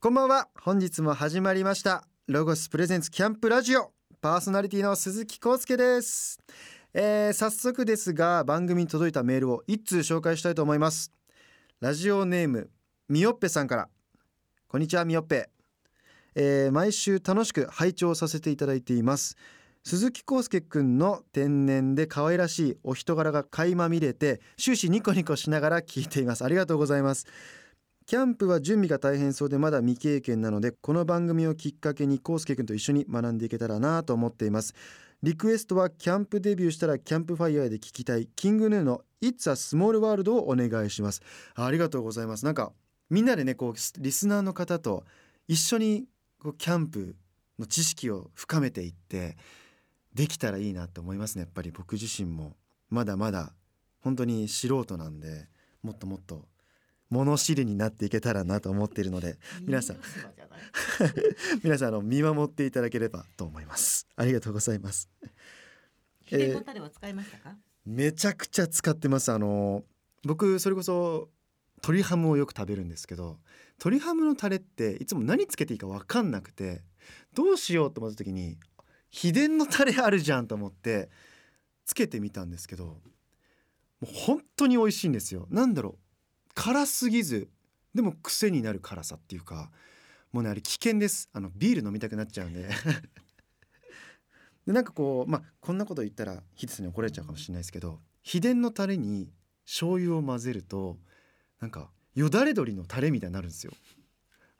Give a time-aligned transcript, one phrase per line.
[0.00, 0.46] こんばんは。
[0.54, 2.04] 本日も始まりました。
[2.28, 3.90] ロゴスプレゼンツキャンプラジオ。
[4.20, 6.38] パーソナリティの鈴木康介です、
[6.94, 11.10] えー、早速ですが番組に届いたメールを一通紹介したいと思います。
[11.80, 12.70] ラジオネーム
[13.08, 13.88] みよっぺさんから。
[14.68, 15.50] こんにちはみよっぺ、
[16.36, 19.36] えー、毎週楽しく拝聴させていただいています。
[19.82, 26.44] 鈴木康介くんの天然で可愛らしいお人柄が垣間見れて終始ニコニコしながら聞いています。
[26.44, 27.26] ありがとうございます。
[28.08, 34.74] キャンプは準備が大変そうでまだ未経験なのでこの番組をきっかけに康介くんと一緒に学んでいけたらなと思っています。
[35.22, 38.26] リクエストはキャンプデビューしたらキャンプファイヤーで聞きたい。
[38.34, 41.20] キングヌーの It's a Small World をお願いします。
[41.54, 42.46] あありがとうございます。
[42.46, 42.72] なんか
[43.10, 45.04] みんなでねこうリスナーの方と
[45.46, 46.06] 一緒に
[46.38, 47.14] こうキャンプ
[47.58, 49.36] の知識を深めていって
[50.14, 51.42] できたらいいなと思いますね。
[51.42, 52.56] やっぱり僕自身も。
[52.88, 53.52] まだまだ
[54.00, 55.50] 本当に素人なんで
[55.82, 56.48] もっともっと
[57.10, 59.96] 物知りになっていけたらなと思っているので皆さん。
[61.62, 64.06] 皆さんあの見守っていただければと思います。
[64.16, 65.08] ありがとうございます。
[66.24, 69.32] 秘伝のタレは使いましたか、めちゃくちゃ使ってます。
[69.32, 69.84] あの
[70.24, 71.30] 僕それこそ
[71.78, 73.38] 鶏ハムをよく食べるんですけど
[73.78, 76.82] 鶏ハムのタレっていつも何つけていいか分かんなくて
[77.34, 78.58] どうしようと思った時に
[79.10, 81.08] 秘伝のタレあるじゃんと思って
[81.84, 83.00] つけてみたんですけども
[84.02, 85.48] う本当に美味しいんですよ。
[85.50, 86.07] なんだろう
[86.54, 87.48] 辛すぎず
[87.94, 89.70] でも癖になる辛さっていうか
[90.32, 91.28] もうねあれ危険です。
[91.32, 92.68] あのビール飲みたくなっちゃうんで。
[94.66, 99.30] でなんかこうまあこんなこと言ったらヒデさんに怒られちゃうかもしれないですけど秘伝のタレに
[99.64, 100.98] 醤油を混ぜると
[101.60, 103.72] なんかよだれ鶏のタレみたいになるんですよ。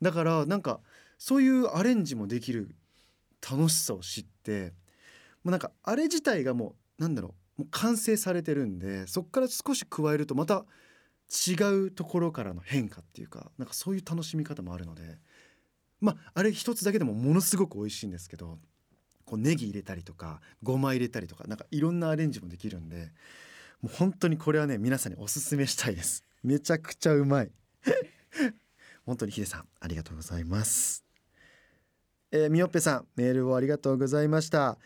[0.00, 0.80] だからなんか
[1.19, 2.75] そういうアレンジもできる
[3.42, 4.73] 楽しさを知って
[5.45, 10.64] もうなんかあれ自体がもうなんだろうもう完成されてるんでそっから少し加えるとまた
[11.29, 11.55] 違
[11.87, 15.19] うところからの変化っていうかなんかそういう楽しみ方もあるので
[16.01, 18.59] まああれ一つだけでもものすごく美味しいんですけど
[19.25, 23.13] こうネギ入れたりとかごま入れたりとかなんかいろんなアレンジもできるんで
[23.83, 26.25] もう本当にこれはね皆さんにおすすめしたいです。
[26.42, 27.51] めちゃくちゃうまい。
[29.05, 31.05] 本当にヒデさんありがとうございます。
[32.31, 34.79] えー、みよっぺさんメールをありがとうございました。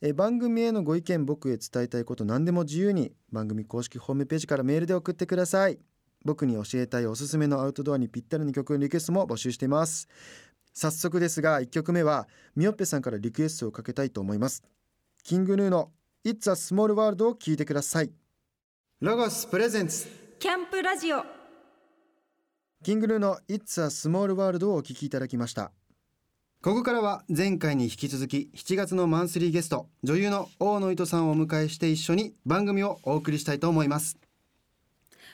[0.00, 5.78] え、番組へのご意見僕へ伝えたいこと何でも自由に番組公式ホームページからメールで送ってください。
[6.24, 10.08] 僕に教えたいおすすめのアウトドアにぴったりの曲のリクエストも募集しています。
[10.72, 12.26] 早速ですが1曲目は
[12.56, 14.62] みよっぺさんからリクエストをかけたいと思います。
[15.22, 15.92] キングヌーの
[16.24, 18.10] It's a Small World を聞いてください。
[19.00, 20.08] ロゴスプレゼンツ
[20.38, 21.22] キャンプラジオ。
[22.82, 25.72] キングヌーの It's a Small World をお聞きいただきました。
[26.62, 34.16] ここからは前回に引き続き7月のマンスリーゲスト女優の大野糸さんをお迎えして一緒に番組をお送りしたいと思います。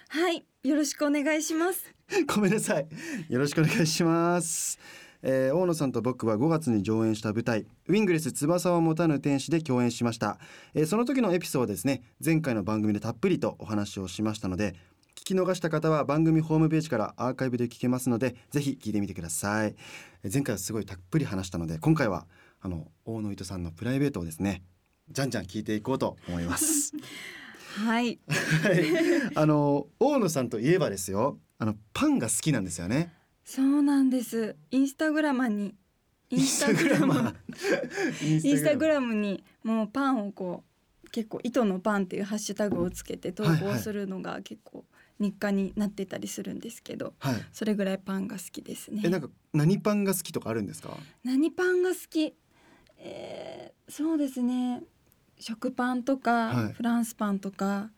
[0.09, 1.91] はいよろしくお願いします。
[2.27, 2.87] ごめんなさい。
[3.31, 4.79] よろしくお願いします。
[5.23, 10.39] えー、大野さんと僕は5月に上演した舞台ウィングレス翼を持たぬ天使で共演しました、
[10.75, 12.03] えー、その時のエピソードですね。
[12.23, 14.75] 前回の番組でたっぷりとお話をしましたので
[15.15, 19.75] 聞き逃した方は番組ホームページからアーカイブで聞けますのでぜひ聞いてみてください。
[20.31, 22.27] 前回はすごいたっぷり話したので今回は
[22.61, 24.63] あの大野糸さんのプライベートをですね
[25.11, 26.93] じゃんじゃん聞いていこうと思います
[27.77, 28.19] はい。
[29.35, 33.13] あの大野さんといえばですよあのパンが好きなんですよね。
[33.45, 34.57] そうなんです。
[34.71, 35.75] インスタグラマに
[36.31, 37.35] インスタグラマー。
[38.25, 39.15] インスタグラム。
[39.15, 40.65] にもうパンをこ
[41.05, 44.85] う結構糸のパンっていうハッシュタグをつけて投稿するのが結構
[45.19, 49.03] 日課になってたりするんですけど、はい、それぐらいパンが好きですね。
[49.05, 50.97] えなんか何パンが好きとかあるんですか？
[51.25, 52.35] 何パンが好き？
[52.99, 54.83] えー、そうですね
[55.41, 56.73] 食パンとか、はい。
[56.73, 57.91] フランスパンとか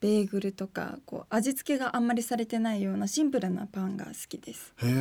[0.00, 4.74] ベーグルとかこう味付けがあんまりされてないようなシンプルなパンが好きです。
[4.76, 4.92] へえ、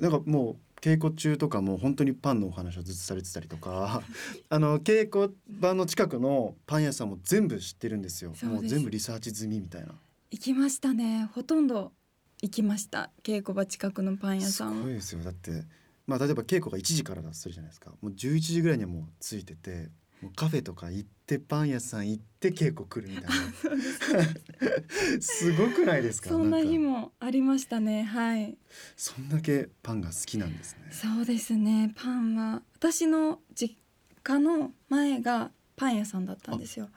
[0.00, 4.02] なんかもう稽古中とかも本当にパンのお話をずっとされてたりとか
[4.48, 8.32] あの稽古場の近くのパン屋さんも全部知ってるんですよ。
[8.42, 9.94] もう全部リサーチ済みみたいな。
[10.30, 11.28] 行きましたね。
[11.34, 11.92] ほとんど
[12.40, 14.82] 行きました稽古場近くのパン屋すさん。
[14.82, 15.22] ごいですよ。
[15.22, 15.64] だって
[16.06, 17.90] まあ例えば稽古が1時からだとするじゃないですか。
[18.00, 19.90] もう11時ぐらいにはもうついてて
[20.36, 25.20] カフェとか行ってパン屋さん行って稽古来るみたいな。
[25.20, 25.52] す。
[25.52, 26.28] ごくないですか？
[26.28, 28.02] そんな日もありましたね。
[28.02, 28.56] はい。
[28.96, 30.88] そんだけパンが好きなんですね。
[30.90, 31.92] そうですね。
[31.96, 33.76] パンは私の実
[34.22, 36.88] 家の前がパン屋さんだったんですよ。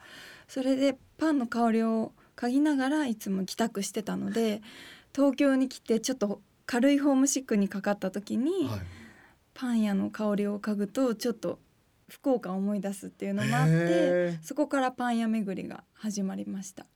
[0.46, 4.60] それでパンの香りを嗅ぎながらいつも帰宅してたので
[5.14, 8.80] 東京に来てちょっと軽いホームシックにかかった時に、はい。
[9.54, 11.60] パン屋の香りを嗅ぐとちょっと
[12.08, 16.86] 福岡を思い出すっていうのもあってそこからパン屋巡りが始まりました。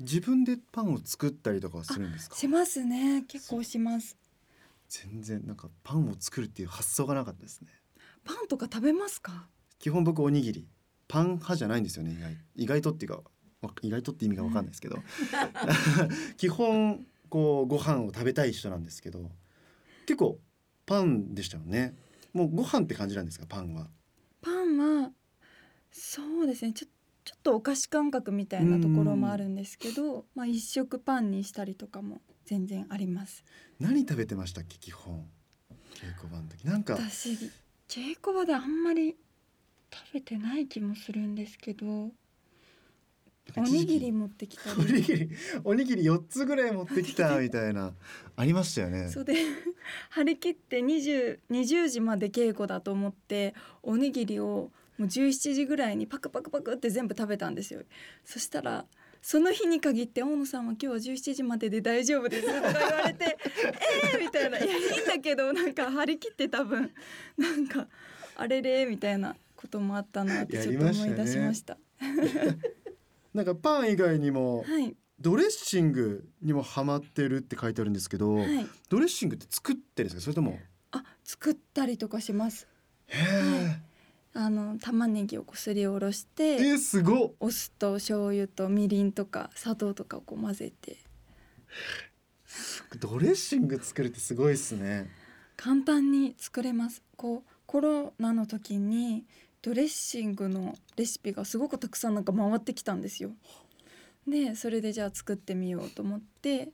[0.00, 2.36] 自分でパンを作ったりとかはするんですか？
[2.36, 3.24] しますね。
[3.28, 4.16] 結構します。
[4.88, 7.68] 全然なんかパンを作るっていう発想がなかったですね。
[8.24, 9.48] パンとか食べますか？
[9.78, 10.68] 基本僕おにぎり。
[11.06, 12.36] パン派じゃないんですよね意外。
[12.56, 13.20] 意外とっていうか
[13.62, 14.98] わ意外とって意味がわかんないですけど。
[16.36, 19.30] 基本こうご飯を食べたい人なんですけど
[20.06, 20.38] 結構
[20.86, 21.94] パンでしたよね。
[22.32, 23.88] もうご飯って感じなんですかパンは？
[24.76, 25.10] パンは
[25.90, 26.86] そうですねちょ
[27.24, 33.44] ちょっとお菓子感覚みたいなところもあるんですけど、まあ一食パンにしたりとかも全然あります。
[33.80, 34.60] 何食べてました？
[34.60, 35.26] っけ基本。
[35.94, 36.66] 稽古場の時。
[36.66, 37.30] なんか私
[37.88, 39.16] 稽古場であんまり
[39.90, 42.10] 食べてない気もするんですけど
[43.56, 45.30] おにぎり持ってきたおにりぎり
[45.62, 47.92] おにぎり4つぐらい持ってきたみたいな。
[48.36, 49.08] ありましたよね。
[49.10, 49.34] そうで
[50.10, 57.82] 張り切って 20, 20時まで稽古だと思っておにぎりをもう17時ぐらいにパクパクパクって全部食べたんですよ。
[58.24, 58.86] そしたら
[59.22, 63.36] その日に限って大野さんは今日は17時までで大丈夫ですとか言われて
[64.12, 64.58] えーみたいな。
[64.58, 66.92] いやいいんだけどなんか張り切って多分。
[67.36, 67.88] なんか
[68.36, 71.78] あれれみたいなこともあったなってちょっと思い出しました。
[73.34, 74.96] なんかパン以外にもはい。
[75.20, 78.66] ドレッシングにもハマってるって書いてあるんですけど、はい。
[78.88, 80.22] ドレッシングって作ってるんですか？
[80.22, 80.58] それとも？
[80.90, 82.66] あ作ったりとかします。
[83.06, 83.80] へえ、
[84.34, 86.56] あの玉ねぎをこうすりおろして。
[86.56, 87.32] えー、すごっ。
[87.38, 90.96] お酢と醤油とみりんとか砂糖とかをこう混ぜて。
[92.98, 95.10] ドレッシング作るってすごいですね。
[95.56, 97.02] 簡単に作れます。
[97.16, 99.24] こうコロナの時に
[99.64, 103.30] ドレッシングのレシピがすごくたくさんなんか回ってきたんですよ。
[104.28, 106.68] でそれでじゃあ作ってみようと思って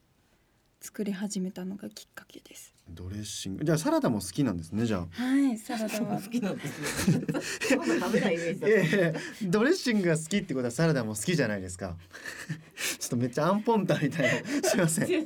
[0.80, 2.74] 作り始めたのがきっかけです。
[2.88, 3.64] ドレッシング。
[3.64, 5.06] じゃあサラダも好きなんですねじゃあ。
[5.22, 7.26] はいサラダ好はきなんですね。
[7.68, 8.76] 食べないイメージだった。
[8.76, 11.96] いやいやドレッシングが好きってことはサラダも好きじゃないですか。
[12.98, 14.48] ちょっとめっちゃアンポンタンみたいな。
[14.68, 15.24] すいません。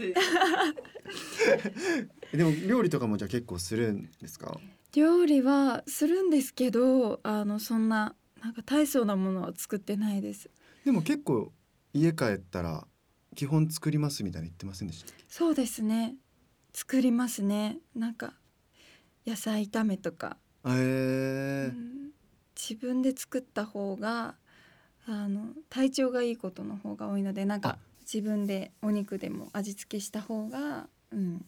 [2.35, 4.61] でも料理とかもじゃあ結構するんですか？
[4.95, 10.51] 料理はするんですけどあのそんななんか大層なものは作ってないです。
[10.85, 11.53] でも結構
[11.93, 12.87] 家帰ったら
[13.35, 16.15] 基本作りますみたいな言ってませんでしたそうですね。
[16.73, 17.79] 作りますね。
[17.95, 18.35] なんか
[19.27, 20.37] 野菜炒めとか、
[20.67, 22.11] へえうん。
[22.57, 24.37] 自分で作った方が
[25.07, 27.61] あの体調がいいことの方が多いのでなんあ。
[27.61, 31.45] か自分でお肉でも味付けした方が、うん、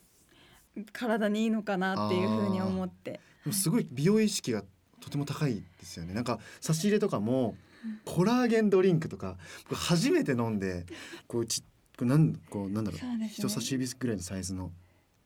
[0.93, 3.21] 体にいいのかなっていうふうに思って
[3.53, 4.63] すごい美容意識が
[5.01, 6.15] とても高いですよね。
[6.15, 8.01] なんか差し入れとかもうん。
[8.05, 9.37] コラーゲンドリンクとか
[9.69, 10.87] 僕初めて飲んで
[11.27, 11.63] こうち
[11.97, 13.29] こうなんこうなんだろうね。
[13.29, 14.73] 人差し指ぐらいのサイズの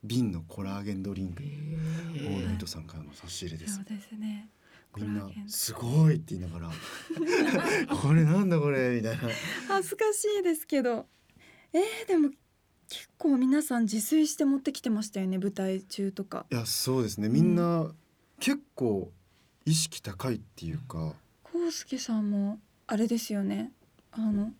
[0.02, 2.46] 瓶のコラーゲンドリンクオー。
[2.46, 3.76] ナイトさんからの差し入れです。
[3.76, 4.48] そうですね。
[4.96, 6.70] みんなすごいって言いながら
[7.96, 9.22] これなんだこれみたいな。
[9.68, 11.06] 恥ずかしいですけど。
[11.72, 12.30] えー、でも
[12.88, 16.46] 結構皆さん自炊して持ってきてましたよね舞台中とか。
[16.50, 17.28] いやそうですね。
[17.28, 17.94] みんな
[18.40, 19.12] 結構
[19.64, 21.14] 意識高いっていうか。
[21.54, 23.72] 康介さんもあれですよね。
[24.12, 24.52] あの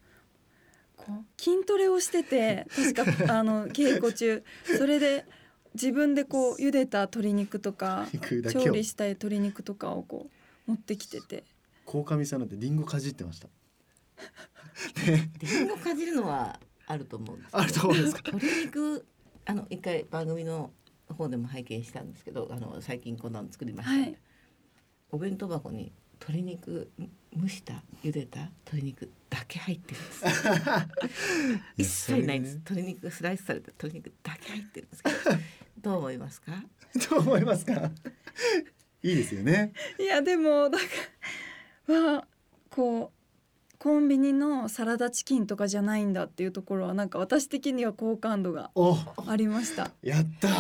[0.97, 4.44] こう筋トレをしてて確か あの稽古中。
[4.79, 5.27] それで
[5.75, 8.06] 自分でこう茹でた鶏肉とか
[8.53, 10.29] 調理した鶏肉とかをこ
[10.67, 11.44] う持ってきてて。
[11.87, 13.49] 鴻上さんなんてリンゴかじってました。
[15.41, 17.56] リンゴかじるのはあると思うんです。
[17.56, 18.23] あると思うんですか？
[18.33, 19.06] 鶏肉
[19.47, 20.71] あの一回番組の
[21.15, 24.17] 方でも拝見したんですけど、あの最近こんなの作りました、はい
[25.12, 25.90] お弁当箱に
[26.21, 26.88] 鶏肉
[27.37, 30.25] 蒸した茹でた鶏肉だけ入ってるんです。
[31.76, 32.55] 一切ないんです。
[32.59, 35.17] 鶏肉がスライスされた鶏肉だけ入ってるんですけど、
[35.83, 36.62] どう思いますか？
[37.11, 37.90] どう思いますか？
[39.02, 40.79] いいですよねいやでもなんか
[41.93, 42.26] は
[42.69, 43.20] こう
[43.80, 48.94] コンビニのサラダチキンとかじゃないんだっていうところはなんか私的には好感度がお。
[49.26, 49.90] ありました。
[50.02, 50.49] やった。
[50.52, 50.54] や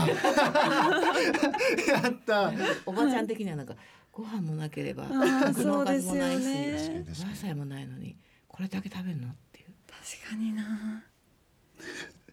[2.08, 2.50] った。
[2.86, 3.76] おばちゃん的にはなんか
[4.10, 5.06] ご飯もなければ
[5.52, 6.78] そうですよね。
[6.78, 8.16] 確かに確か野菜もないのに
[8.48, 9.66] これだけ食べるのっていう。
[9.86, 11.04] 確かにな。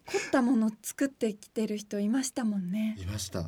[0.05, 2.95] 凝ったもの作ってきてる人いましたもんね。
[2.97, 3.47] にいました、は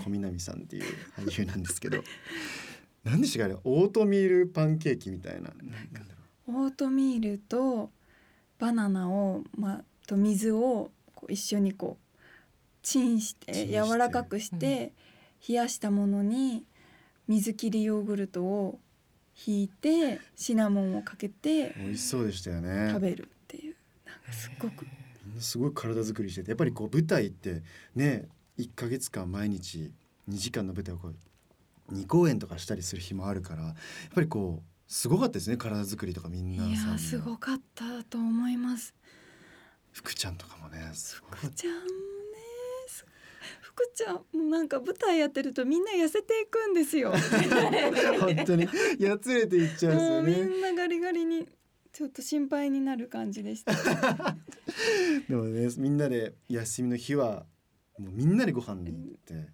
[0.00, 0.02] い。
[0.02, 0.84] 小南さんっていう
[1.16, 2.02] 俳優なんですけど。
[3.04, 5.42] 何でしたかあれオートミールパンケーキみたいな。
[5.42, 6.15] なんだろ
[6.48, 7.90] オートミールと
[8.58, 12.16] バナナをまあと水をこう一緒にこう
[12.82, 14.92] チンして柔らかくして
[15.46, 16.64] 冷やしたものに
[17.26, 18.78] 水切りヨーグルトを
[19.34, 22.88] ひいてシナモンをかけてう美味しそうでしたよね。
[22.90, 23.74] 食べるっていう。
[24.06, 24.86] なんかすっごく。
[25.40, 27.62] すごい体作りしててやっぱりこう舞台って
[27.94, 28.26] ね
[28.58, 29.90] 1ヶ月間毎日
[30.30, 33.74] 2時間の舞台をこう2公演とかしたりする日もあるからやっ
[34.14, 38.94] ぱりこうすごかったですね体作りとかみんいなさんのやすごかったと思います。
[39.92, 41.86] 福ちゃんとかもね福ちゃんもね
[42.88, 43.04] す
[43.76, 47.12] くちゃもうなんか舞台やってるとみんな痩せていくんですよ。
[48.20, 48.66] 本当に
[48.98, 51.46] やつれていっちゃうんですもうみよねんなガリガリに
[51.92, 53.72] ちょっと心配になる感じでした。
[55.28, 57.46] でもねみんなで休みの日は
[57.98, 59.52] もうみんなでご飯に行って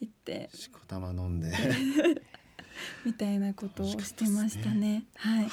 [0.00, 0.50] 行って。
[0.52, 1.50] しこたま飲んで
[3.06, 5.04] みたいなことをしてましたね。
[5.14, 5.48] はい。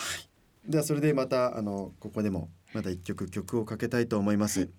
[0.68, 4.70] ではそれでまたあのここでもまた一曲曲をかけたいと思います、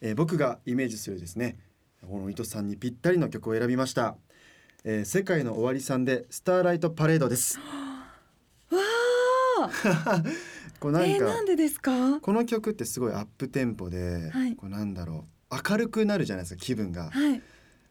[0.00, 1.58] えー僕がイメージするですね
[2.08, 4.16] この糸さんにぴったりの曲を選びました、
[4.84, 7.58] えー世界の終わりさんでスターライトパレードです。
[7.58, 7.64] わ
[9.66, 10.22] あ
[10.80, 12.18] こうなんか、えー、なんでですか？
[12.20, 14.56] この曲ってすごいアップテンポで、はい。
[14.56, 17.10] こうなんだろう明るくなるじゃないですか気分が。
[17.10, 17.42] はい。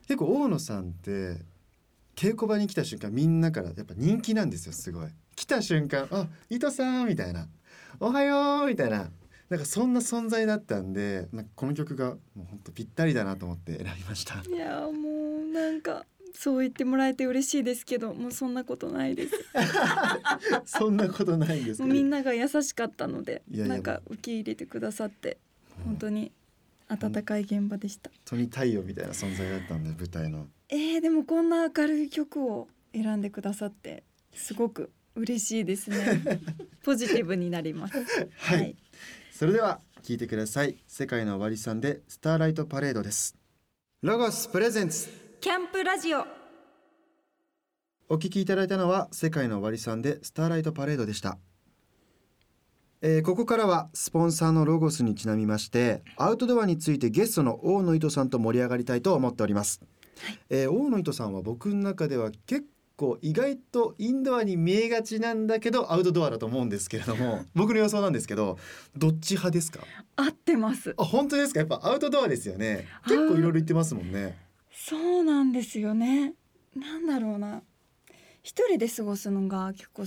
[0.07, 1.37] 結構大野さんって
[2.15, 5.07] 稽古場に来た瞬間みんなからやっぱ人気なんですよすごい。
[5.35, 7.47] 来た瞬間「あ伊藤さん」みたいな
[7.99, 9.11] 「おはよう」みたいな。
[9.49, 14.41] なんかそんな存在だったんでなんかこの曲がもう本当ぴったりだなと思って選びました。
[14.49, 19.33] いやもうなんかそう言ってもらえて嬉しいですけどもうそんなことないです。
[20.65, 21.87] そんなことないんですけど。
[21.87, 25.37] もうみんなが優しかったのでなんか受け入れてくださって
[25.83, 26.31] 本当に
[26.91, 28.09] 温かい現場でした。
[28.09, 30.47] 本当に太陽みたいな存在だったんで舞台の。
[30.67, 36.21] えー、でもこんな明るい曲を選んでくださってすごく嬉しいですね。
[36.83, 37.93] ポジティブになります。
[38.37, 38.75] はい、
[39.31, 40.77] それでは聞いてください。
[40.85, 43.37] 世界の終わりさんでスターライトパレードです。
[44.01, 45.07] ロゴスプレゼンツ。
[45.39, 46.25] キャンプラジオ。
[48.09, 51.37] お聞きいただいたのは世界の終わりさんでスターライトパレードでした、
[53.01, 59.81] えーここからはスポンサーのロゴスにちなみましてアウトドアについてゲストの大野糸さんと盛り上がりたいと思っております、
[60.49, 62.65] えー大野糸さんは僕の中では結
[62.97, 68.59] 構意外とインドアに見えがちなんだけどアウトドアだと思うんですけれども 僕の予想なんですけど
[68.95, 69.79] どっち派ですか？
[70.15, 70.93] 合ってます。
[70.97, 71.61] あ本当ですか？
[71.61, 72.85] やっぱアウトドアですよね。
[73.07, 74.37] 結構いろいろ言ってますもんね。
[74.71, 76.35] そうなんですよね。
[76.75, 77.63] なんだろうな。
[78.43, 80.03] 一人で過ごすのが結構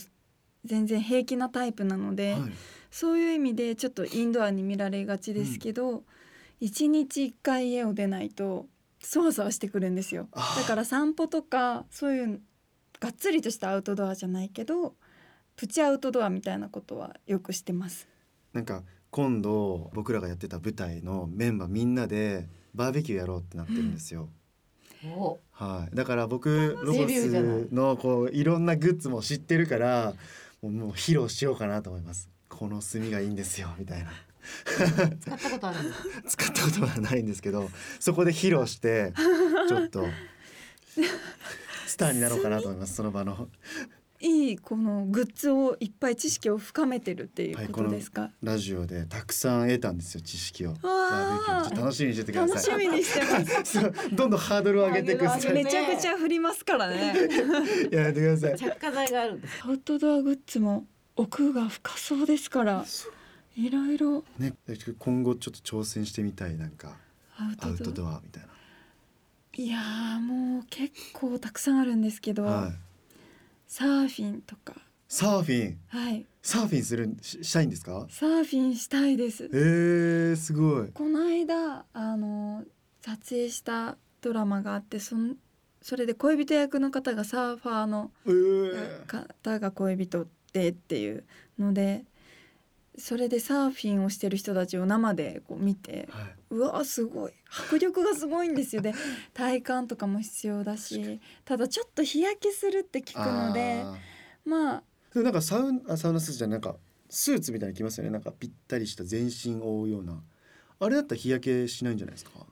[0.65, 2.53] 全然平気なタイプなので、はい
[2.95, 6.05] そういう意味でちょっとインドアに見られがちですけど、
[6.61, 8.67] 一日一回家を出ないと
[9.01, 10.29] そわそわしてくるんですよ。
[10.33, 12.41] だから散歩とかそういう
[13.01, 14.95] がっつりとしたアウトドアじゃないけど
[15.57, 18.07] プチアウトドアみたいなことはよくしてます。
[18.53, 22.47] なんか今度僕らがやってた舞台のメンバーみんなで
[22.77, 24.29] バーベキューやろうってなってるんですよ。
[25.05, 25.41] お。
[25.51, 27.67] はい、だから僕ロゴデビューじゃない。
[27.69, 30.15] スのこういろんなグッズも知ってるから
[30.63, 32.31] もう披露しようかなと思います。
[32.59, 34.11] この炭がいいんですよみたいな。
[35.21, 35.93] 使ったことあるんで
[36.29, 39.15] すか使ったことはないんですけどそこで披露して
[39.69, 40.05] ちょっと
[41.87, 43.49] スターになろうかなと思いますその場の。
[44.21, 50.73] いいこのグッズをいっぱい知識を深めてるっていうことですか、ラジオでたくさん得たんですよ知識を。
[50.75, 52.81] バわーーベキュー楽しみにしててくだ楽さい。
[52.81, 53.79] しみにしてます。
[54.17, 57.15] どんどんハードルを上げていくハードル上げめちゃくちゃ振りますからね。
[57.93, 58.59] やめてください。
[58.59, 59.63] 着火剤があるんです。
[59.63, 62.85] アウトドアグッズも奥が深そうですから
[63.57, 64.25] いろいろ。
[64.39, 64.55] ね
[64.99, 66.97] 今後ちょっと挑戦してみたいなんか
[67.39, 68.21] アウトドア。
[68.25, 68.43] みたい
[69.57, 72.73] いやーもう結構たくさんあるんですけど、な、はい、
[73.69, 74.75] サーフィンとか。
[75.07, 75.79] サーフィン？
[75.87, 76.27] はい。
[76.43, 78.07] サーフィンするししたいんですか？
[78.11, 79.45] サーフィンしたいです。
[79.53, 80.89] えー、すごい。
[80.93, 82.65] この間あの
[83.03, 85.37] 撮影したドラマがあってそん
[85.81, 91.25] それで恋人役の方がサーファーのえー、方が恋人でっていう
[91.59, 92.05] ので
[92.97, 97.33] それでサーフィンをしてる人たちを生でこう見てはうわすごい。
[97.69, 98.95] 迫力がすごいんですよで
[99.35, 103.97] 体幹とかも必要だしただちょっと日焼けするって聞い、くのであ
[104.45, 106.77] まあーでもなんかサウンあサウナスーツじゃないなんか
[107.11, 108.11] スーツみたいに着ますよね。
[108.11, 110.23] なんかぴったりした全身を覆うような。
[110.81, 112.47] あれだったら日焼けしないんじゃないですか？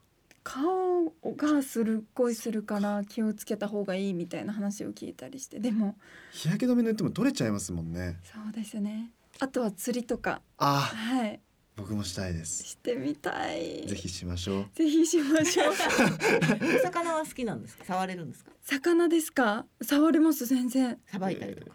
[0.44, 5.60] 顔がするっごいするから気をつけた方がいいみたいな話を聞いたりして。
[5.60, 5.96] でも
[6.32, 8.18] 日焼け止め塗っても取れちゃいますもんね。
[8.24, 9.10] そうですね。
[9.38, 10.42] あとは釣りとか。
[10.58, 11.40] あはい。
[11.74, 12.64] 僕もしたいです。
[12.64, 13.86] してみたい。
[13.86, 14.66] ぜひしましょう。
[14.74, 15.72] ぜひしましょう。
[15.72, 15.72] お
[16.84, 17.84] 魚は好きなんですか？
[17.86, 18.50] 触れるんですか？
[18.62, 19.64] 魚ですか？
[19.82, 20.98] 触れます全然。
[21.06, 21.72] さばいたりとか、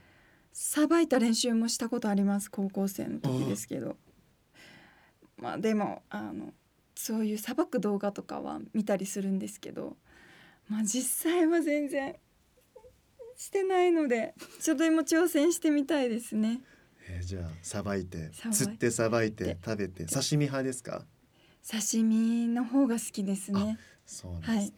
[0.53, 3.97] さばいた練習もしたことあります高校生の時ですけど。
[5.37, 6.53] まあでもあの
[6.99, 9.97] そういうさばく動画とかは見たりするんですけど
[10.67, 12.15] まあ実際は全然
[13.37, 16.61] してないのでちょっと今挑戦してみたいですね。
[17.09, 20.05] えーじゃあさばいて釣ってさばいてで食べて。
[20.05, 21.05] 刺身派ですか？
[21.69, 23.77] 刺身の方が好きですね。
[24.05, 24.73] そうなんですね、はい。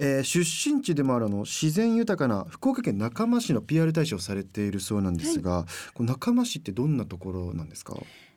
[0.00, 0.40] えー出
[0.74, 7.94] 身地でもあるあの自然豊かな福岡県中間市の PR 大使をされているそうなんですが、この中間市ってどんなところなんですか？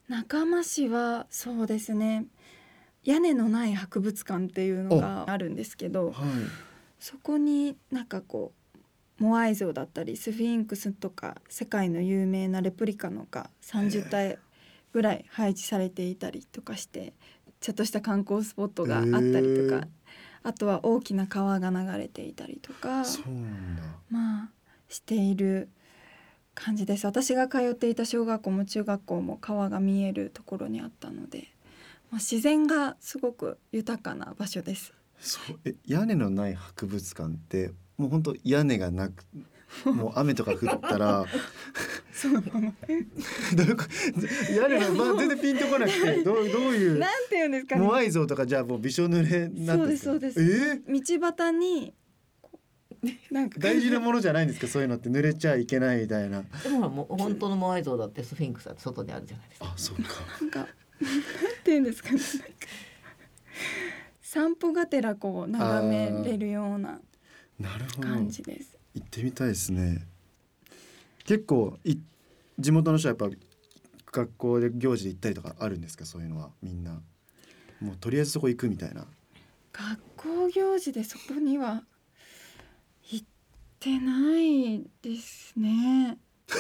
[0.10, 2.26] 中間市はそうですね
[3.08, 6.16] 屋根のない博物館っていうのがあるんですけどはい。
[7.00, 8.54] そこになんかこ
[9.20, 14.40] うモアイ像だったりスフィンクスとか世界の有名なレプリカのが30体
[14.94, 17.14] ぐらい配置されていたりとかして
[17.62, 19.88] ちょっとした観光スポットがあったりとか
[20.44, 23.04] あとは大きな川が流れていたりとか
[24.10, 24.50] まあ
[24.90, 25.70] している
[26.56, 27.06] 感じです。
[27.06, 31.50] 私が通っていた小学校も中学校も川が見えるところにあったので、
[32.12, 34.94] まあ、自然がすごく豊かな場所です。
[35.20, 39.24] そうえ屋根のない博物館ってもう本当屋根がなく
[39.86, 41.26] もう雨とか降ったら。
[42.14, 42.42] そうなの。
[43.56, 43.84] どういうこ
[44.56, 46.98] 屋根の、まあ、全然ピンとこなくてどうどういう？
[46.98, 47.82] なんて言うんですかね。
[47.82, 49.84] モアイ像とかじゃあもうびしょ濡れになんか？
[49.84, 50.42] そうですそうです。
[50.42, 50.82] え？
[50.90, 51.94] ー道端に
[53.30, 53.60] なんか。
[53.60, 54.68] 大事なものじゃないんですか？
[54.68, 56.44] そういうのって濡れちゃいけないみたいな。
[56.64, 59.66] でもほらもう本当のモアイ像だってスフィンクスだって外にあるじゃないですか。
[59.68, 60.10] あそうか。
[60.42, 60.68] なんか
[61.00, 62.20] て言うんですかね。
[64.22, 67.00] 散歩がてらこう眺めれるような
[68.00, 68.78] 感じです。
[68.94, 70.06] 行ってみたいですね。
[71.26, 71.98] 結構い
[72.60, 73.36] 地元の人はやっぱ
[74.12, 76.06] 学校で行事で行ったりとかあるんですか？
[76.06, 77.02] そういうのはみんな。
[77.80, 79.06] もうとりあえずそこ行くみたいな。
[79.74, 81.84] 学校行事でそこには
[83.12, 83.26] 行っ
[83.80, 86.18] てないですね。
[86.50, 86.54] え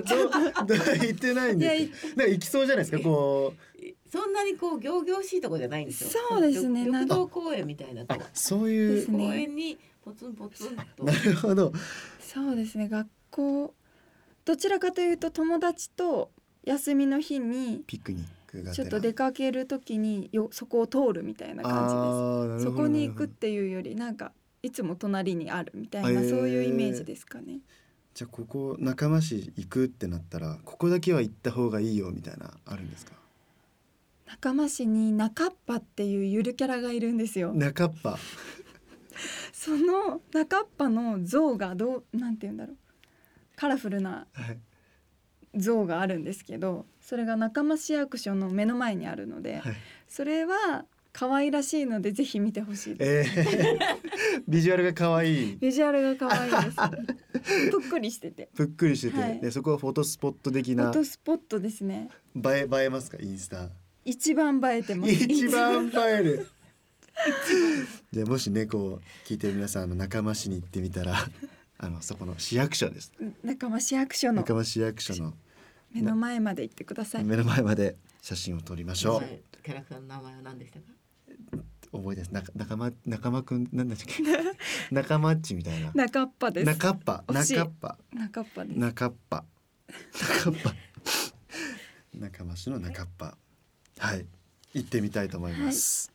[0.00, 0.32] ー、じゃあどう
[0.66, 3.58] どう行ってないんいやいですかなんか行きそうじゃないですかこう。
[4.10, 6.10] そんなにこう仰々しいとこじゃないんですよ。
[6.28, 7.14] そうですね緑なんか。
[7.14, 8.04] 道公園みたいな。
[8.32, 9.10] そういう。
[9.10, 9.28] ね。
[9.28, 11.04] 公園にポツンポツンと。
[11.04, 11.72] なるほど。
[12.20, 13.74] そうですね学校。
[14.44, 16.30] どちらかというと友達と
[16.64, 22.64] 休みの日にピクニックがちょっと出かける時によそこを通るみたいな感じです。
[22.64, 26.28] そこに行くっていうよりなんかいつも隣にあるみたいな、へー。
[26.30, 27.60] そういうイメージですかね。
[28.14, 33.12] じゃあここ仲間市行くってなったらここだけは行った方がいいよみたいなあるんですか？
[34.26, 37.52] 仲間市に中っぱっていうゆるキャラがいるんですよ。
[37.54, 38.18] 中っぱ。
[39.52, 42.76] その中っぱの像がどうなんて言うんだろう。
[43.56, 44.58] カラフルなはい。
[45.54, 49.74] 像があるんですけどそれが仲間市役所の目の前にあるので、はい。
[50.06, 50.84] それは
[51.18, 53.40] 可愛らしいのでぜひ見てほしいです。
[53.40, 53.78] えー、
[54.46, 56.76] ビジュアルが可愛いビジュアルが可愛いです。
[57.72, 58.48] ぷっくりしてて。
[58.54, 62.08] ぷっくりしてて、はいでそこはフォトスポット的フォなトスポットですね。
[62.36, 63.16] 映え映えますか？
[63.20, 63.68] インスタ
[64.04, 65.12] 一番映えてます。
[65.12, 66.46] 一番映える
[68.12, 71.16] じゃあもしねこう聞いてる皆さんあの仲間市に行ってみたら
[71.78, 75.34] あのそこの市役所です仲間市役所の仲間市役所の
[75.92, 77.24] 目の前まで行ってください。
[77.24, 79.22] 目の前まで写真を撮りましょう
[79.64, 80.97] キャラクターの名前は何でしたか？
[81.92, 82.32] 覚えてます。
[82.32, 84.22] 仲仲間仲間くんなんだっけ？
[84.94, 85.90] 仲間っちみたいな。
[85.94, 86.66] 中っぱです。
[86.66, 87.24] 中っぱ。
[87.32, 87.98] 中っぱ。
[88.14, 88.78] 中っぱです。
[88.78, 89.44] 中っぱ。
[90.12, 90.74] 中っぱ。
[92.14, 93.36] 仲間市の中っぱ。
[93.98, 94.26] はい。
[94.74, 96.12] 行ってみたいと思います、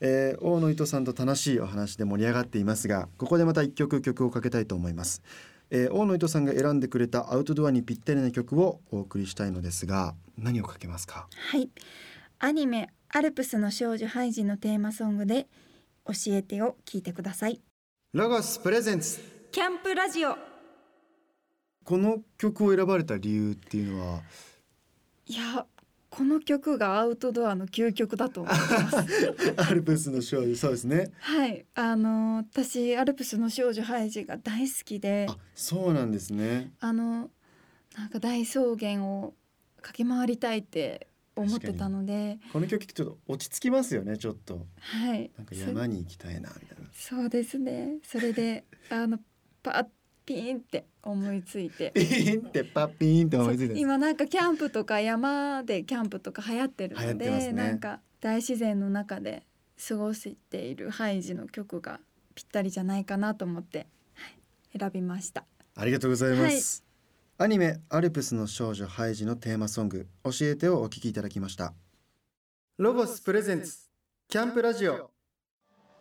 [0.00, 5.22] えー大野糸さんと楽しいお話で盛り上がっていますがここでまた一曲曲をかけたいと思います、
[5.70, 11.28] えー大野糸さんが選んでくれたアウトドアにぴったりな曲をお送りしたいのですが何をかけますか？
[11.30, 11.70] はい。
[12.38, 15.48] アニメアルプスの少女ハイジのテーマソングで
[16.06, 17.62] 教えてを聞いてください。
[18.12, 19.20] ロゴスプレゼンツ
[19.50, 20.36] キャンプラジオ。
[21.84, 24.20] この曲を選ばれた理由っていうのは？
[25.26, 25.66] いや
[26.10, 29.34] この曲がアウトドアの究極だと思います。
[29.56, 31.64] アルプスの少女そうですねはい。
[31.74, 37.30] あの私アルプスの少女ハイジが大好きで、あそうなんですねあの
[37.96, 39.34] なんか大草原を
[39.80, 45.30] 駆け回りたいって思ってたので、この曲ってちょっと落ち着きますよねちょっとはい。
[45.36, 47.98] なんか山に行きたいなみたいなそそうですね。
[48.02, 49.18] それで あの
[49.62, 49.86] パッ
[50.24, 51.92] ピーンって思いついて。
[51.94, 59.46] ピーンってパッピーンって思いついて今なんかキャンプとか山でキャンプとか流行ってるので、ねなんか大自然の中で
[59.88, 62.00] 過ごしているハイジの曲が
[62.34, 64.28] ぴったりじゃないかなと思って、は
[64.74, 65.44] い、選びました。
[65.74, 66.85] ありがとうございます、
[67.38, 71.74] アニメアルプスの少女ハイジのテーマソング教えてをお聞きいただきました。
[72.78, 73.76] ロゴスプレゼンツ
[74.26, 75.10] キャンプラジオ。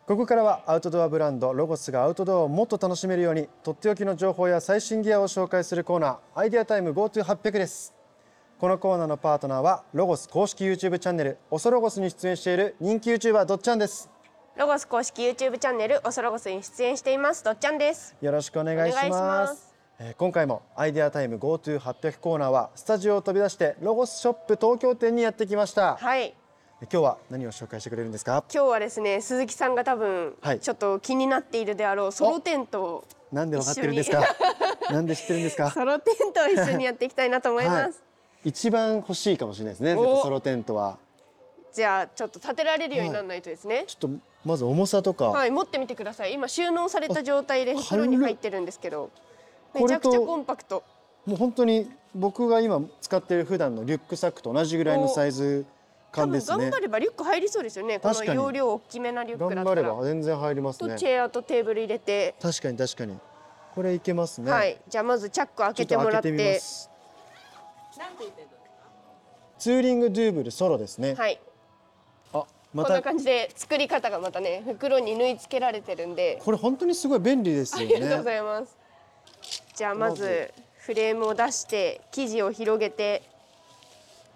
[0.08, 7.94] ここからはアウトドアブランドロゴスがアウトドアをもっと楽しめるようにとっておきの情報や最新ギアを紹介するコーナーアイデアタイム GoTo800 です。
[8.58, 14.10] このコーナーのパートナーはロゴス公式 YouTube チャンネルオソロゴスに出演している人気 YouTuber どっちゃんです。
[14.56, 18.16] ロゴス公式 YouTube チャンネルオソロゴスに出演していますどっちゃんです。
[18.22, 19.08] よろしくお願いします。
[19.08, 19.68] お願いします。
[19.70, 19.75] えー
[20.18, 26.34] 今回もアイデアタイム GoTo800 コーナーはスタジオを飛び出してロゴスショップ東京店にやってきました、はい。
[26.82, 28.44] 今日は何を紹介してくれるんですか？
[28.54, 30.60] 今日はですね鈴木さんが多分はい。
[30.60, 34.22] ちょっと気になっているであろうソロテントをなんでわかってるんですか？
[34.92, 35.72] なんで知ってるんですか？
[35.72, 37.88] ソロテントを一緒にやっていきたいなと思います、は
[38.44, 40.22] い、一番欲しいかもしれないですねお。
[40.22, 40.98] ソロテントは。
[41.74, 43.86] じゃあちょっと立てられるようにならないとですね。
[43.88, 46.34] ちょっとまず重さとか、はい、持ってみてください。
[46.34, 49.10] 今収納された状態であ袋に入ってるんですけど
[49.82, 50.84] めちゃくちゃコンパクト。
[51.26, 55.66] もう本当に僕が今使っている普段のリュックサックと同じぐらいのサイズ
[56.12, 56.70] 感ですね。
[56.70, 58.00] 頑張ればリュック入りそうですよね。
[58.00, 59.88] この容量大きめなリュックだ頑張ったら。
[59.90, 60.94] れば全然入りますね。
[60.94, 62.78] とチェアとテーブル入れて、確かに。
[62.78, 63.18] 確かに
[63.74, 64.52] これいけますね。
[64.52, 64.78] はい。
[64.88, 66.32] じゃあまずチャック開けてもらって。
[66.32, 66.90] てす
[69.58, 71.40] ツーリングドゥーブルソロですね、はい。
[72.34, 76.42] あまこんなた感じで作り方がまたね袋に縫い付けられてるんで。
[76.44, 78.78] これ本当にすごい便利ですよありがとうごねざいます
[79.76, 83.24] じゃあまずフレームを出して生地を広げて。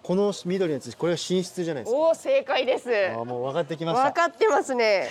[0.02, 1.98] この緑のやつこれが寝室じゃないですか。
[1.98, 2.88] おお正解です。
[2.88, 4.04] あーもう分かってきました。
[4.04, 5.08] 分かってますね。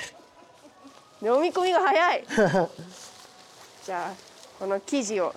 [1.21, 2.25] 飲み込みが早い。
[3.85, 4.13] じゃあ
[4.59, 5.33] この生地を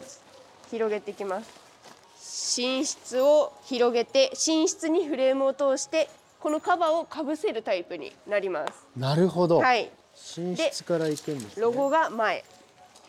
[0.71, 2.61] 広げていきます。
[2.61, 8.87] 寝室を広げて寝室にフレームを通してこのカバーをかぶせるタイプになります。
[8.97, 9.91] なるほど、はい。
[10.37, 12.45] 寝室から行くんです、ね、ロゴが前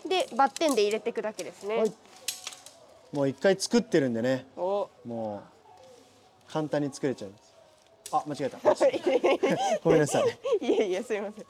[0.08, 1.94] でバッテンで入れていくだけですね、はい。
[3.14, 4.46] もう一回作ってるんでね。
[4.58, 4.90] お。
[5.06, 5.44] も
[6.48, 7.54] う簡単に作れちゃいます。
[8.12, 8.58] あ間違えた。
[9.84, 10.38] ごめんなさい。
[10.62, 11.46] いえいえすいません。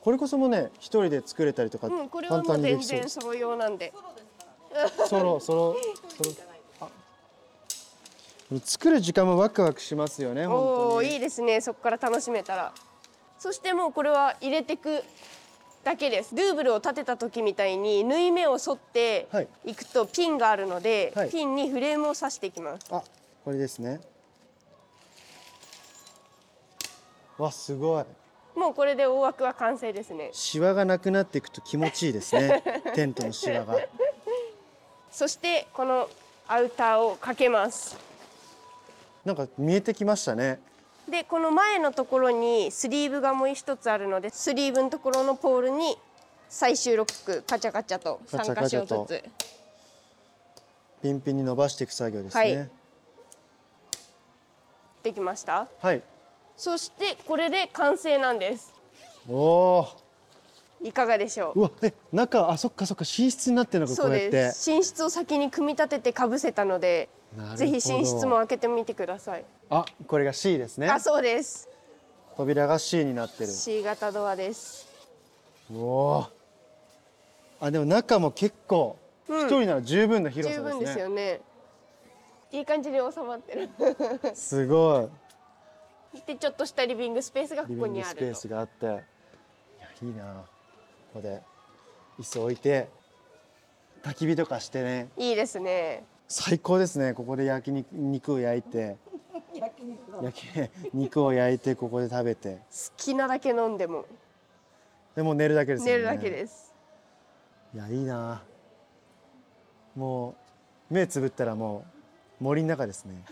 [0.00, 3.92] これこそもね一人で作れたりとかうんこれは簡単にでもう全然ソロ用なんで。
[5.06, 5.76] ソロソロ
[6.08, 6.30] ソロ
[6.80, 6.88] あ
[8.64, 11.60] 作る時間もワクワクしますよねおおいいですね。
[11.60, 12.72] そこから楽しめたら。
[13.38, 15.04] そしてもうこれは入れてく
[15.88, 16.34] だけです。
[16.34, 19.48] ドゥーブルを立てた時みたいに縫い目を沿ってはい。
[19.64, 21.30] いくとピンがあるので、はい。
[21.30, 22.86] ピンにフレームを刺していきます。
[22.90, 23.02] あ
[23.42, 23.98] これですね。
[27.38, 28.04] わすごい。
[28.54, 30.28] もうこれで大枠は完成ですね。
[30.34, 32.62] シワがなくなっていくと気持ちいいですね。
[32.94, 33.78] テントのシワが。
[35.10, 36.10] そしてこの
[36.48, 37.96] アウターをかけます。
[39.24, 40.60] なんか見えてきましたね
[41.10, 45.96] でこの前のところにスリーブがもう一つあるのでスリーブのところのポールに
[46.48, 49.24] 最終ロックカチャカチャと3カチャカ箇所ずつ
[51.02, 52.54] ピンピンに伸ばしていく作業ですはい。
[52.54, 52.70] ね
[55.02, 55.68] できました？
[55.80, 56.02] はい、
[56.56, 58.74] そしてこれで完成なんです。
[59.28, 59.88] おお
[60.82, 61.60] いかがでしょう？
[61.60, 64.52] うわえ中あそっかそっか寝室になってるのかこうやって。
[64.66, 67.08] 寝室を先に組み立ててかぶせたので
[67.56, 69.44] ぜひ寝室も開けてみてください。
[69.70, 70.88] あこれが C ですね。
[70.88, 71.68] あそうです。
[72.36, 73.50] 扉が C になってる。
[73.50, 74.88] C 型ドアです。
[75.72, 76.26] おお
[77.60, 78.96] あでも中も結構
[79.28, 79.46] うん。
[79.46, 81.40] 一人なら十分な広十分さですね、ですよね。
[82.50, 83.68] いい感じに収まってる。
[84.34, 85.10] すご
[86.14, 86.20] い。
[86.26, 88.16] でちょっとしたリビングスペースがここにあると。
[88.16, 88.86] スペースがあって。
[88.86, 88.94] いや
[90.02, 90.24] いいな。
[91.12, 91.42] ここで
[92.18, 92.88] 椅子置いて
[94.02, 95.08] 焚き火とかしてね。
[95.16, 97.14] いいですね最高ですね。
[97.14, 98.96] ここで焼肉肉を焼いて。
[99.54, 99.74] 焼
[100.32, 100.44] き
[100.92, 102.56] 肉を焼いてここで食べて。
[102.56, 102.60] 好
[102.96, 104.04] きなだけ飲んでも。
[105.16, 105.92] でもう寝るだけですよね。
[105.92, 106.74] 寝るだけです。
[107.74, 108.42] いやいいな。
[109.96, 110.36] も
[110.90, 111.86] う目つぶったらも
[112.40, 113.24] う森の中ですね。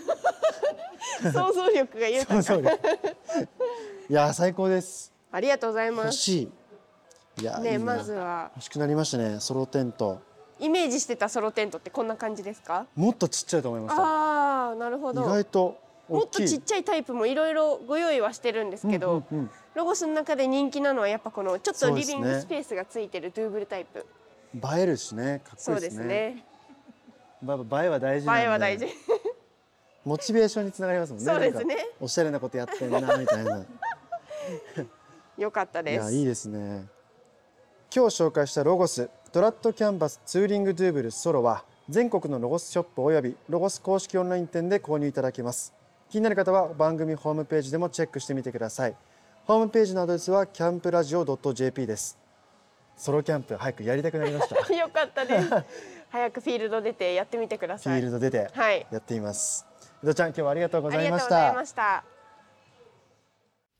[1.22, 2.72] 想像力が豊か。
[4.08, 5.12] いや最高です。
[5.30, 6.06] ありがとうございます。
[6.06, 6.42] 欲し
[7.38, 7.42] い。
[7.42, 7.70] いやいいな。
[7.72, 8.50] ねまずは。
[8.56, 9.38] 欲しくなりましたね。
[9.38, 10.22] ソロテント
[10.58, 12.86] イメージしてたソロテントってこんな感じですか？
[12.94, 14.02] もっとちっちゃいと思いました。
[14.02, 24.06] ああなるほ意ど外ともっとちっちゃいタイプもいろいろご用意はしてるんですけど、うんうんうんロゴスの中で人気なのはやっぱこのちょっとリビングスペースがついてるドゥーブルタイプ。
[24.54, 26.06] 映えるしねかっこいういですすね。
[26.06, 26.44] ね
[27.42, 28.86] まあ映えは大事なんで映えは大事。
[30.02, 31.26] モチベーションにつながりますもんね。
[31.26, 31.76] そうですね。
[32.00, 33.66] おしゃれなことやってんなみたいな。
[35.36, 36.04] よかったいです。
[36.06, 36.86] やいいですね。
[37.94, 45.74] 今日紹介したロゴストラットキャンバスツーリングドゥーブルソロは全国のロゴスショップおよびロゴス公式オンライン店で購入いただけます。
[46.08, 48.96] 気になる方は番組ホームページでもチェックしてみてください。
[49.44, 52.16] ホームページのアドレスはキャンプラジオ .jp です。
[52.96, 54.54] ソロキャンプ早くやりたくなりました。
[54.54, 55.50] フ よかったです。
[56.08, 58.86] 早くフィールド出てやってみてくださィーいルド出てはい。
[58.90, 59.66] やっています。
[60.02, 62.04] 伊藤ちゃん今日はありがとうございましがとうございたました。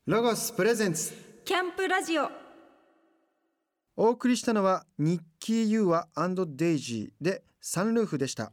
[0.05, 2.46] ロゴスプレゼンツキャンプラジオ
[3.99, 8.51] お送りしたのはニッキー・ユーアデイジーでサンルーフでした。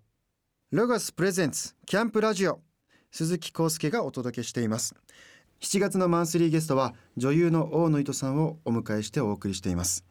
[0.70, 2.62] ロゴスプレゼンツキャンプラジオ。
[3.10, 4.94] 鈴木康介がお届けしています。
[5.60, 10.06] 7月のマンスリーゲストは女優の大野糸さんをお迎えしてお送りしています、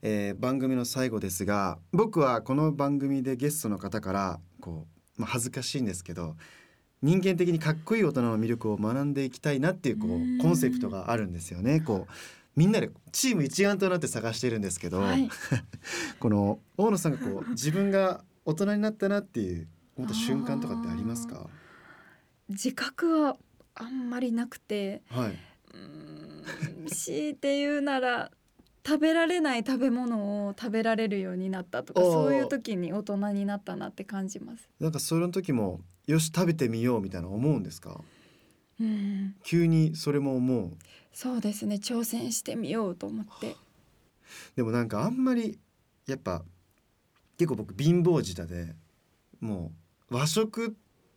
[0.00, 4.86] えー番組の最後ですが僕はこの番組でゲストの方からこ
[5.18, 6.36] う、まあ、恥ずかしいんですけど
[7.02, 11.80] 人間的にかっこいい大人の魅力を学んでいきたいなっていうこうコンセプトがあるんですよね。
[11.80, 12.12] こう
[12.58, 15.28] みんなでチーム一丸となって探してるんですけど、はい
[16.18, 21.48] この大野さんがこう自分が大人になったなっていう思った瞬間とかってありますか？
[22.48, 23.36] 自覚は
[23.74, 25.30] あんまりなくてはい。
[25.30, 28.30] うーん強いて言うなら
[28.84, 34.68] 食べられない食べ物を食べられるようになったとかそういう時に大人になったなって感じます。
[34.80, 38.00] なんかその時もよし食べてみようみたいな思うんですか？
[38.80, 40.76] うん、急にそれも思う。
[41.12, 43.56] そうですね挑戦してみようと思って。
[44.56, 45.58] でもなんかあんまり
[46.06, 46.44] やっぱ
[47.36, 48.74] 結構僕貧乏舌で
[49.40, 49.72] も
[50.10, 50.76] う和食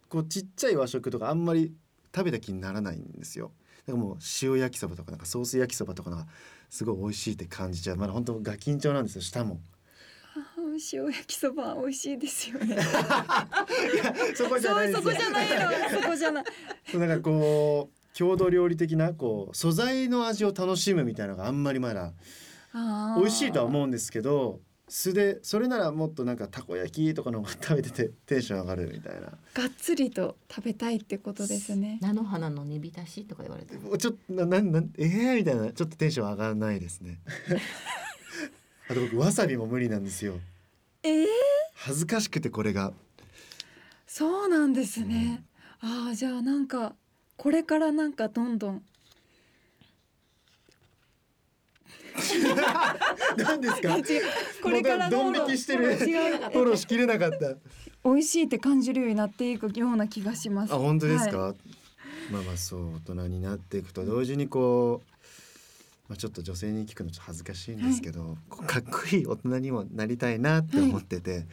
[0.10, 1.74] こうちっちゃい和食とかあんまり
[2.16, 3.52] 食べた気にならないんですよ。
[3.86, 6.28] だからもう塩焼きそばとかなんかソース焼きそばとかが
[6.70, 7.98] すごい美味しいって感じちゃう。
[7.98, 9.60] まだ本当ガキンチョなんですよ舌も。
[10.74, 12.78] 塩焼きそば美味しいですよね。
[14.36, 15.02] そこじゃないですよ。
[15.02, 16.02] そこじゃないの。
[16.02, 16.44] そこじゃない。
[16.94, 22.14] なんかこう郷土料理的なこう素材の味を楽しむみたいなのがあんまりまだ
[23.18, 29.22] 美味しいとは思うんですけど素でそれならもっとなんかたこ焼きとかの方が食べててテンション上がるみたいな。
[29.22, 31.98] がっつりと食べたいってことですね。
[32.02, 35.72] 菜の花の煮浸しとか言われてちょっとななんなんえー、みたいな。
[35.72, 37.20] ちょっとテンション上がらないですね。
[38.90, 40.40] あと僕わさびも無理なんですよ
[41.04, 41.26] えー、
[41.76, 42.94] 恥ずかしくてこれが。
[44.08, 45.44] そうなんですね。
[45.82, 46.96] ああじゃあなんか
[47.38, 48.84] これからなんかどんどん。
[53.38, 53.98] 何ですか？
[54.62, 55.46] これからどんどん。
[55.46, 55.96] ドン引きしてる。
[55.96, 57.56] フォローしきれなかった。
[58.04, 60.74] 美味しいって感じるようになっていくような気がします。
[60.74, 61.56] あ本当ですか、はい。
[62.32, 65.11] まあまあそう大人になっていくと同時にこう、
[66.12, 71.46] まあ、ちょっと女性に聞くのちょっと恥ずかしいんですけど、こうかっこいい大人にもなりたいなって思ってて、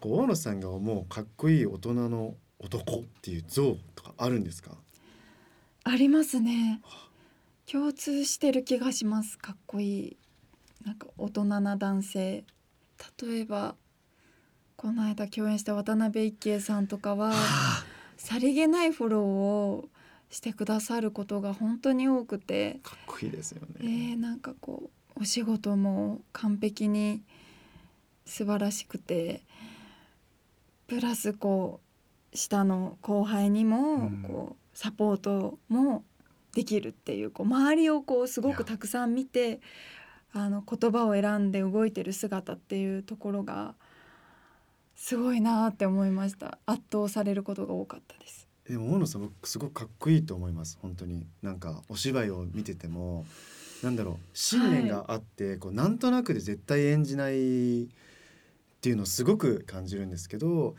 [0.00, 4.72] こう大野さんが思うかっこいい大人の男っていう像とかあるんですか？
[5.84, 6.82] ありますね。
[7.64, 9.38] 共通してる気がします。
[9.38, 10.16] かっこいい
[10.84, 12.44] なんか大人な男性。
[13.22, 13.76] 例えば
[14.76, 17.32] この間共演した渡辺一慶さんとかは
[18.18, 19.88] さりげないフォローを
[20.30, 24.14] してくださることが本当に多くて、かっこいいですよえね。
[24.14, 27.22] ー、なんかこうお仕事も完璧に
[28.24, 29.42] 素晴らしくて
[30.88, 31.80] プラスこ
[32.32, 36.04] う下の後輩にもうんこうサポートも
[36.52, 39.60] できるっていうこう周りをこうすごくたくさん見て
[40.32, 43.74] あの言葉を選んで動いてる姿っていうところが
[44.94, 48.45] すごいなって思いました圧倒されることが多かったです。
[48.68, 50.78] でも大野さん僕すごくかっこいいと思います。
[50.82, 51.26] 本当に。
[51.42, 53.24] なんかお芝居を見てても。
[53.82, 54.16] なんだろう。
[54.32, 57.88] 信念があって、こうなんとなくで絶対演じないっ
[58.80, 60.76] ていうのをすごく感じるんですけど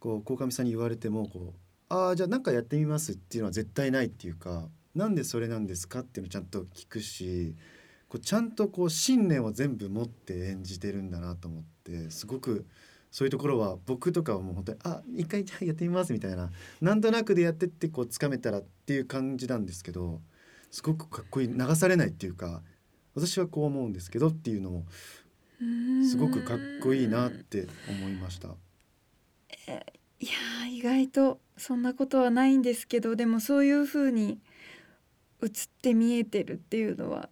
[0.00, 1.52] こう鴻上さんに言われてもこ
[1.90, 6.00] うああじゃあなんかやってみますっていうのは絶対ないっていうかなんでそれなんですか？
[6.00, 7.54] っていうのをちゃんと聞くし
[8.08, 12.66] こうちゃんとこう信念を全部持って演じてるんだなと思ってすごく
[13.12, 20.20] そういうところは僕とかはもう本当にあ一回じゃあやってみますみたいななんとなくでやってってこうつかめたらっていう感じなんですけど
[20.70, 22.62] すごくかっこいい流されないっていうか
[23.14, 24.86] 私はこう思うんですけどっていうのも
[26.08, 28.48] すごくかっこいいなって思いました。
[28.48, 34.40] いや意外とそんなことはないんですけどでもそういう風に
[35.42, 35.50] 映っ
[35.82, 37.28] て見えてるっていうのは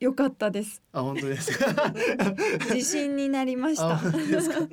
[0.00, 0.82] 良かったです。
[0.92, 1.92] あ本当ですか？
[2.74, 4.60] 自信になりましあた本当ですか？
[4.60, 4.66] は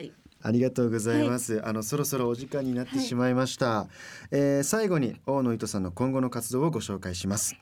[0.00, 0.12] い。
[0.42, 3.88] ありがとうございます、あのそろそろお時間になってしまいました、
[4.30, 7.56] えー最後に大野糸さんの今後の活動をご紹介します。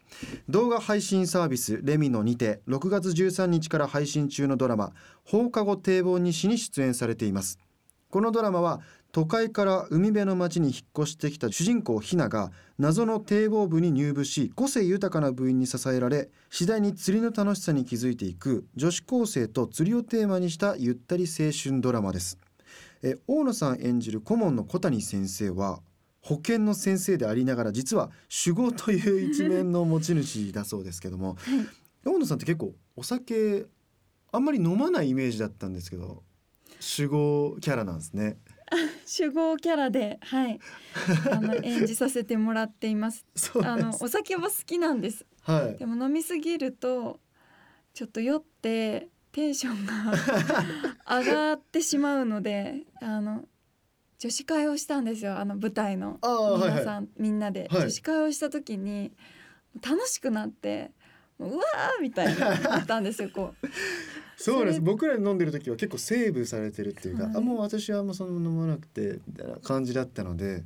[0.51, 4.93] 動画配信サービスレミノにて6月13日から配信中のドラマ
[5.25, 7.59] 放課後堤防西に出演されています
[8.15, 22.39] このドラマは都会から海辺の町に引っ越してきた主人公ひなが謎の堤防部に入部し個性豊かな部員に支えられ次第に釣りの楽しさに気づいていく女子高生と釣りをテーマにしたゆったり青春ドラマです。
[23.03, 25.81] え大野さん演じる顧問の小谷先生は
[26.23, 31.37] 保健の先生でありながら実は酒豪という一面の持ち主だそうですけども、
[32.07, 33.67] 大野さんって結構お酒
[34.31, 36.23] あんまり飲まないイメージだったんですけど
[36.81, 38.39] 酒豪キャラなんですね。
[39.07, 40.59] 主語キャラではい。
[41.31, 43.27] あの演じさせてもらっています。
[43.63, 45.27] あのお酒は好きなんです。
[45.43, 45.79] はい。
[45.79, 47.21] でも飲みすぎると
[47.93, 50.13] ちょっと酔ってテンションが
[51.21, 53.47] 上がってしまうのであの
[54.19, 55.39] 女子会をしたんですよ。
[55.39, 56.19] あの舞台の。
[56.23, 56.71] ああはいはい。
[56.71, 57.83] 皆さん、みんなで、はい。
[57.83, 59.13] 女子会をした時に
[59.83, 60.95] 楽しくなっても
[61.39, 63.67] ううわーみたいになったんですよこう。
[64.37, 64.81] そうです。
[64.81, 67.37] 僕ら飲んでる時は結構セーブされてるっていうか、はい。
[67.37, 70.65] あもう私はもうその飲まなくてみたいな感じだったので。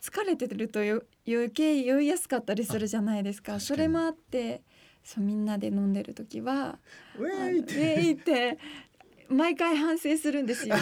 [0.00, 3.58] 疲れてるとよ余計酔いやすかったりするじゃないですか。
[3.60, 4.62] それもあって
[5.02, 6.78] そうみんなで飲んでる時は
[7.18, 7.74] ウェイって。
[7.74, 8.58] ウェイって
[9.28, 10.76] 毎回反省するんですよ。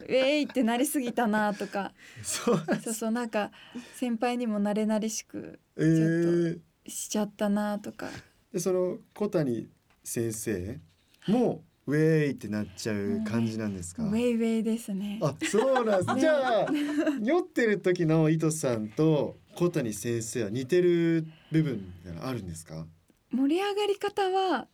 [0.00, 1.92] ウェイってなりすぎたなとか。
[2.22, 3.52] そうそうそうなんか
[3.94, 8.08] 先輩にも慣れ慣れしくえー、しちゃったなとか。
[8.52, 9.68] でその小谷
[10.02, 10.80] 先生
[11.28, 15.18] もウェイってなっちゃう感じなんですか、ウェイウェイですね。
[15.22, 16.20] あそうなんです、ね。
[16.20, 16.66] じゃあ
[17.22, 22.86] 酔ってる時の糸さんと小谷先生は似てる部分があるんですか？
[23.32, 24.66] 盛り上がり方は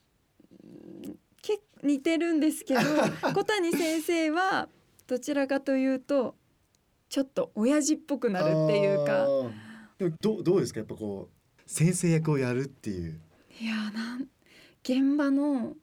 [0.50, 2.80] うん結構似てるんですけど
[3.34, 4.68] 小谷先生は
[5.06, 6.34] どちらかというと
[7.08, 9.26] ちょっと親父っぽくなるっていうか。
[9.98, 10.80] でもどうどうですか？
[10.80, 11.35] やっぱこう
[11.66, 13.20] 先生役をやるっていう。
[13.60, 14.28] いやなん
[14.82, 15.74] 現場の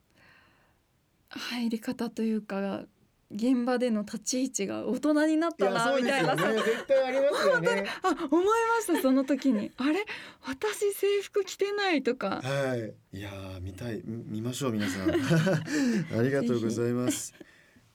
[1.30, 2.84] 入り方というか
[3.32, 7.86] 現場での立ち位置が大人になったなみたいなそう絶対ありますよね。
[8.04, 9.72] あ思いましたその時に。
[9.78, 10.06] あれ？
[10.42, 12.42] 私制服着てないとか。
[12.44, 13.18] はい。
[13.18, 14.04] いやー見たい。
[14.06, 15.10] み見ましょう皆さん。
[16.20, 17.34] ありがとうございます、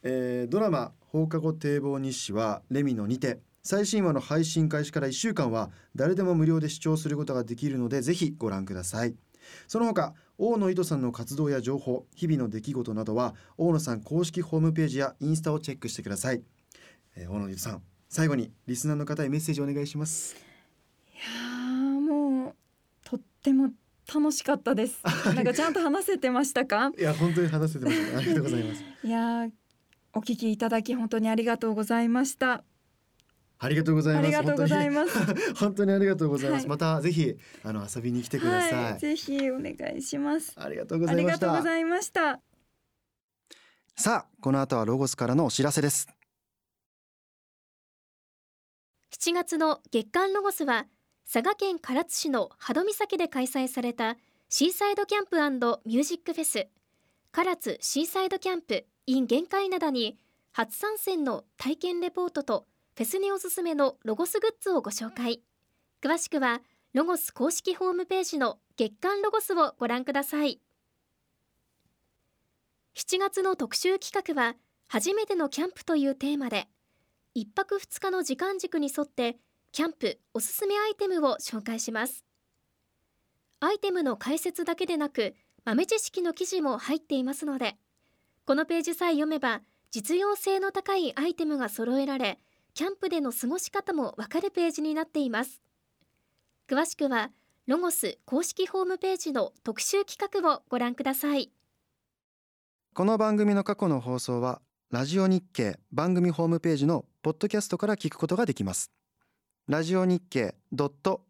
[0.03, 9.15] えードラマ放課後堤防日誌はレミのにて最新話の配信開始から1週間は誰でも無料で視聴することができるのでぜひご覧ください。
[9.67, 16.43] その他大野糸さんの活動や情報日々の出来事などは大野さん公式ホームページやインスタをチェックしてください、
[17.15, 20.35] えー大野糸さん最後にリスナーの方へメッセージお願いします。
[21.13, 22.55] いやーもう
[23.03, 23.69] とっても
[24.13, 24.99] 楽しかったです。
[25.35, 26.91] なんかちゃんと話せてましたか？
[26.97, 28.17] いや本当に話せてました。
[28.17, 28.83] ありがとうございます。
[29.03, 29.51] いやー
[30.13, 32.63] お聞きいただき本当にありがとうございました
[33.61, 34.23] ありがとうございます。
[34.23, 35.17] ありがとうございます。
[35.17, 35.41] 本当に。
[35.59, 36.69] 本当にありがとうございます、はい。
[36.69, 38.99] またぜひあの遊びに来てください、はい。
[38.99, 40.53] ぜひお願いします。
[40.55, 41.47] ありがとうございました。
[41.47, 42.39] とうございました。
[43.97, 46.07] さあこの後はロゴスからのお知らせです。
[49.11, 50.87] 7月の月間ロゴスは
[51.31, 54.15] 佐賀県唐津市の波戸岬で開催された
[54.47, 55.35] シーサイドキャンプ
[55.85, 56.67] ミュージックフェス。
[57.33, 60.17] 唐津シーサイドキャンプ in 限界灘に
[60.53, 62.65] 初参戦の体験レポートと
[62.99, 65.39] フェスにおすすめのロゴスグッズをご紹介。
[66.01, 66.59] 詳しくは
[66.93, 70.59] ロゴス公式ホームページの月間ロゴスをご覧ください。
[72.95, 74.57] 7月の特集企画は
[74.89, 76.67] 初めてのキャンプというテーマで
[77.37, 79.37] 1泊2日の時間軸に沿って
[79.71, 82.25] キャンプおすすめアイテムを紹介します。
[83.61, 87.77] アイテムの解説だけでなく豆知識の記事も入っていますので
[88.45, 92.39] このページさえ読めば実用性の高いアイテムが揃えられ
[92.79, 95.61] キャンプでの過ごし方もわかるページになっています。
[96.65, 97.29] 詳しくは
[97.67, 101.51] ロゴス公式ホームページの特集企画をご覧ください。
[102.93, 104.61] この番組の過去の放送は
[104.91, 108.93] ラジオ日経番組ホームページのポッドキャストから聞くことができます。
[109.67, 110.55] ラジオ日経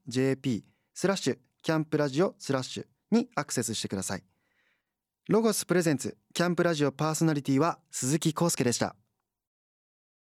[0.08, 4.24] .jp スラッシュキャンプラジオスラッシュにアクセスしてください。
[5.28, 8.96] ロゴスプレゼンツキャンプラジオパーソナリティは鈴木康介でした。